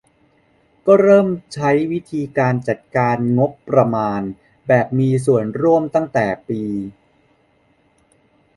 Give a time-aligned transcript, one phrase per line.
[0.85, 4.21] ก็เริ่มใช้วิธีการจัดการงบประมาณ
[4.67, 6.61] แบบมีส่วนร่วมตั้งแต่ปี